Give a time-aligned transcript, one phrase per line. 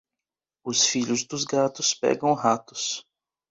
[0.63, 3.05] Os filhos dos gatos pegam ratos.